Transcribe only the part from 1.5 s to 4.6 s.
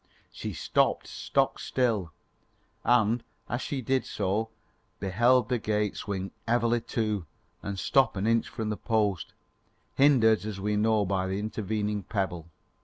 still, and, as she did so,